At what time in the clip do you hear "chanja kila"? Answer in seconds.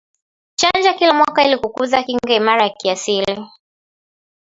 0.55-1.13